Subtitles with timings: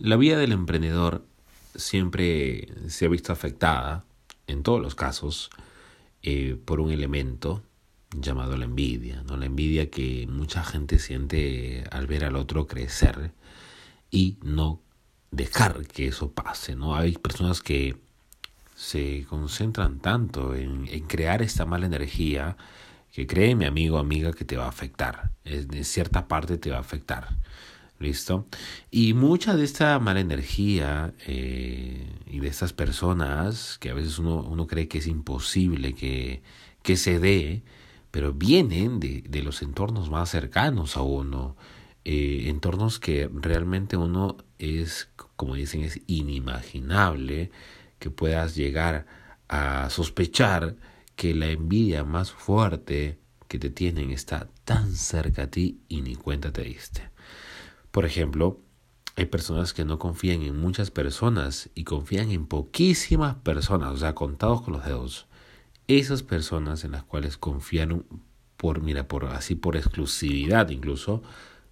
[0.00, 1.26] La vida del emprendedor
[1.74, 4.06] siempre se ha visto afectada,
[4.46, 5.50] en todos los casos,
[6.22, 7.62] eh, por un elemento
[8.16, 9.36] llamado la envidia, ¿no?
[9.36, 13.32] La envidia que mucha gente siente al ver al otro crecer
[14.10, 14.80] y no
[15.30, 16.96] dejar que eso pase, ¿no?
[16.96, 17.96] Hay personas que
[18.74, 22.56] se concentran tanto en, crear esta mala energía
[23.12, 26.80] que créeme amigo amiga que te va a afectar, en cierta parte te va a
[26.80, 27.28] afectar.
[28.00, 28.46] ¿Listo?
[28.90, 34.40] Y mucha de esta mala energía eh, y de estas personas que a veces uno,
[34.40, 36.42] uno cree que es imposible que,
[36.82, 37.62] que se dé,
[38.10, 41.56] pero vienen de, de los entornos más cercanos a uno,
[42.06, 47.50] eh, entornos que realmente uno es, como dicen, es inimaginable
[47.98, 49.04] que puedas llegar
[49.48, 50.76] a sospechar
[51.16, 56.16] que la envidia más fuerte que te tienen está tan cerca a ti y ni
[56.16, 57.09] cuenta te diste.
[57.90, 58.60] Por ejemplo,
[59.16, 64.14] hay personas que no confían en muchas personas y confían en poquísimas personas, o sea,
[64.14, 65.26] contados con los dedos.
[65.88, 68.04] Esas personas en las cuales confían
[68.56, 71.22] por, mira, por así por exclusividad incluso,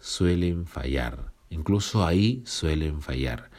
[0.00, 1.32] suelen fallar.
[1.48, 3.50] Incluso ahí suelen fallar.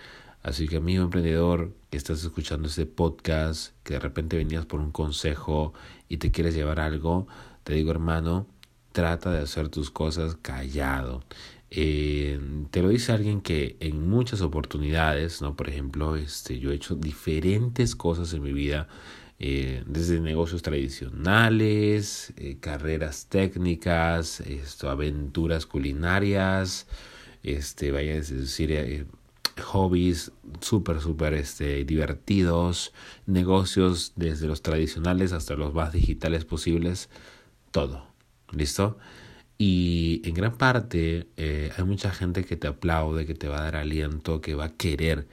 [0.44, 4.92] Así que amigo emprendedor que estás escuchando este podcast, que de repente venías por un
[4.92, 5.74] consejo
[6.10, 7.28] y te quieres llevar algo,
[7.64, 8.46] te digo hermano,
[8.92, 11.24] trata de hacer tus cosas callado.
[11.76, 15.56] Eh, te lo dice alguien que en muchas oportunidades, ¿no?
[15.56, 18.88] Por ejemplo, este, yo he hecho diferentes cosas en mi vida,
[19.40, 26.86] eh, desde negocios tradicionales, eh, carreras técnicas, esto, aventuras culinarias,
[27.42, 29.08] este, vaya a decir,
[29.64, 32.94] hobbies súper, súper este, divertidos,
[33.26, 37.10] negocios desde los tradicionales hasta los más digitales posibles,
[37.72, 38.06] todo.
[38.52, 39.00] ¿Listo?
[39.58, 43.64] Y en gran parte eh, hay mucha gente que te aplaude, que te va a
[43.64, 45.28] dar aliento, que va a querer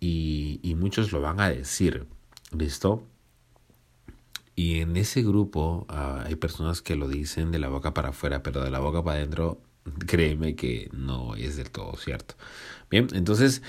[0.00, 2.06] y, y muchos lo van a decir.
[2.56, 3.06] ¿Listo?
[4.56, 8.42] Y en ese grupo uh, hay personas que lo dicen de la boca para afuera,
[8.42, 9.60] pero de la boca para adentro,
[10.06, 12.36] créeme que no es del todo cierto.
[12.90, 13.62] Bien, entonces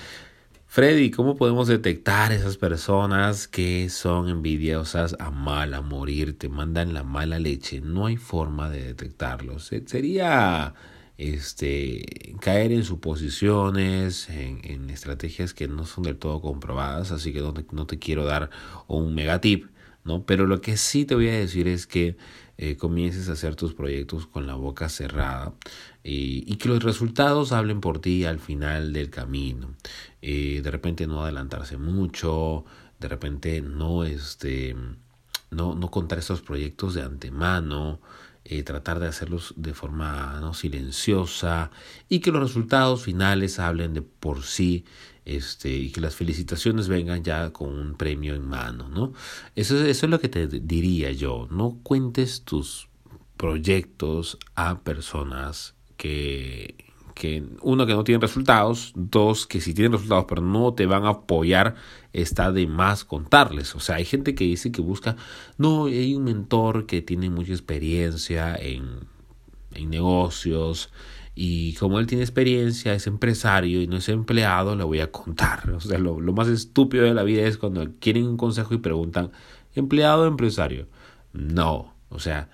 [0.66, 6.92] Freddy, ¿cómo podemos detectar esas personas que son envidiosas a mal, a morir, te mandan
[6.92, 7.80] la mala leche?
[7.80, 9.70] No hay forma de detectarlos.
[9.86, 10.74] Sería
[11.16, 17.40] este caer en suposiciones, en, en estrategias que no son del todo comprobadas, así que
[17.40, 18.50] no te, no te quiero dar
[18.86, 19.66] un mega tip,
[20.06, 20.24] ¿no?
[20.24, 22.16] Pero lo que sí te voy a decir es que
[22.58, 25.52] eh, comiences a hacer tus proyectos con la boca cerrada
[26.04, 29.74] eh, y que los resultados hablen por ti al final del camino.
[30.22, 32.64] Eh, de repente no adelantarse mucho,
[32.98, 34.74] de repente no, este,
[35.50, 38.00] no, no contar estos proyectos de antemano.
[38.48, 41.72] Eh, tratar de hacerlos de forma no silenciosa
[42.08, 44.84] y que los resultados finales hablen de por sí
[45.24, 49.12] este, y que las felicitaciones vengan ya con un premio en mano, ¿no?
[49.56, 52.88] Eso, eso es lo que te diría yo, no cuentes tus
[53.36, 56.76] proyectos a personas que,
[57.16, 61.06] que uno que no tienen resultados, dos que si tienen resultados pero no te van
[61.06, 61.74] a apoyar,
[62.12, 63.74] está de más contarles.
[63.74, 65.16] O sea, hay gente que dice que busca,
[65.56, 68.84] no, hay un mentor que tiene mucha experiencia en,
[69.72, 70.92] en negocios,
[71.34, 75.70] y como él tiene experiencia, es empresario y no es empleado, le voy a contar.
[75.70, 78.78] O sea, lo, lo más estúpido de la vida es cuando quieren un consejo y
[78.78, 79.32] preguntan,
[79.74, 80.86] ¿empleado o empresario?
[81.32, 82.50] No, o sea,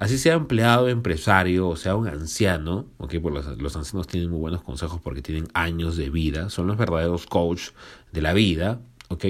[0.00, 4.62] así sea empleado, empresario, o sea un anciano, ok, los, los ancianos tienen muy buenos
[4.62, 7.68] consejos porque tienen años de vida, son los verdaderos coach
[8.10, 9.24] de la vida, ok,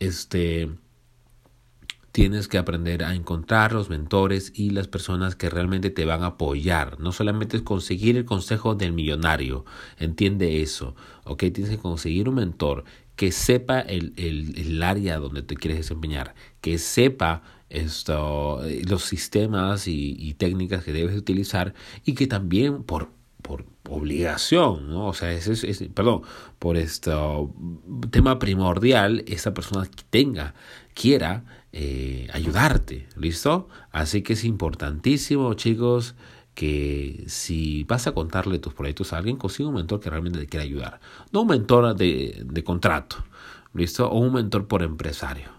[0.00, 0.70] este
[2.12, 6.28] tienes que aprender a encontrar los mentores y las personas que realmente te van a
[6.28, 6.98] apoyar.
[6.98, 9.66] No solamente es conseguir el consejo del millonario,
[9.98, 11.40] entiende eso, ¿ok?
[11.52, 12.84] Tienes que conseguir un mentor
[13.16, 19.88] que sepa el, el, el área donde te quieres desempeñar, que sepa esto, los sistemas
[19.88, 23.10] y, y técnicas que debes utilizar y que también por
[23.46, 25.06] por obligación, ¿no?
[25.06, 26.22] O sea, es, es, perdón,
[26.58, 27.12] por este
[28.10, 30.54] tema primordial, esa persona tenga,
[30.94, 33.68] quiera eh, ayudarte, ¿listo?
[33.92, 36.16] Así que es importantísimo, chicos,
[36.56, 40.46] que si vas a contarle tus proyectos a alguien, consiga un mentor que realmente te
[40.46, 41.00] quiera ayudar.
[41.30, 43.16] No un mentor de, de contrato,
[43.74, 44.08] ¿listo?
[44.08, 45.50] O un mentor por empresario,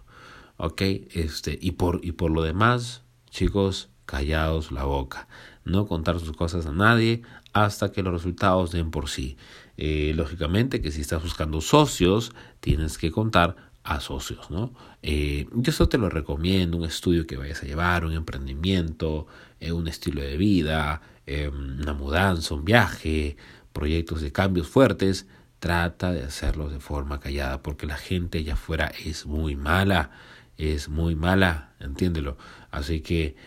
[0.57, 0.81] ¿ok?
[1.11, 5.27] Este, y, por, y por lo demás, chicos, callados la boca.
[5.65, 7.21] No contar sus cosas a nadie
[7.53, 9.37] hasta que los resultados den por sí.
[9.77, 14.73] Eh, lógicamente que si estás buscando socios, tienes que contar a socios, ¿no?
[15.01, 19.27] Eh, yo eso te lo recomiendo, un estudio que vayas a llevar, un emprendimiento,
[19.61, 23.37] eh, un estilo de vida, eh, una mudanza, un viaje,
[23.71, 25.25] proyectos de cambios fuertes,
[25.59, 30.11] trata de hacerlo de forma callada, porque la gente allá afuera es muy mala,
[30.57, 32.37] es muy mala, entiéndelo.
[32.71, 33.37] Así que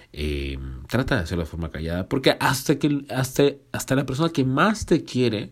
[0.89, 3.43] trata de hacerlo de forma callada, porque hasta que hasta,
[3.73, 5.51] hasta la persona que más te quiere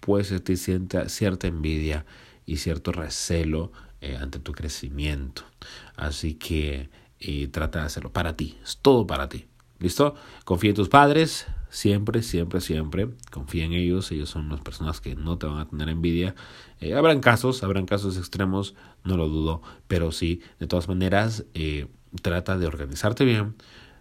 [0.00, 2.06] puede sentir cierta, cierta envidia
[2.46, 5.42] y cierto recelo eh, ante tu crecimiento.
[5.96, 9.46] Así que eh, trata de hacerlo para ti, es todo para ti.
[9.78, 10.14] ¿Listo?
[10.44, 13.08] Confía en tus padres, siempre, siempre, siempre.
[13.30, 16.34] Confía en ellos, ellos son las personas que no te van a tener envidia.
[16.80, 18.74] Eh, habrán casos, habrán casos extremos,
[19.04, 21.44] no lo dudo, pero sí, de todas maneras,
[22.22, 23.54] trata de organizarte bien,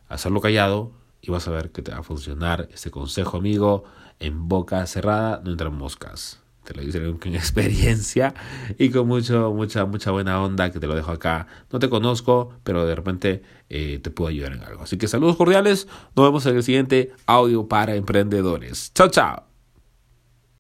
[0.10, 0.92] hacerlo callado
[1.22, 3.84] y vas a ver que te va a funcionar este consejo, amigo.
[4.20, 8.34] En boca cerrada no entran moscas te lo dice con experiencia
[8.78, 11.48] y con mucho, mucha, mucha buena onda que te lo dejo acá.
[11.72, 14.84] No te conozco, pero de repente eh, te puedo ayudar en algo.
[14.84, 18.92] Así que saludos cordiales, nos vemos en el siguiente audio para emprendedores.
[18.94, 19.49] Chao, chao.